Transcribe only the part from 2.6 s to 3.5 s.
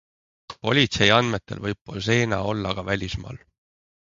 ka välismaal.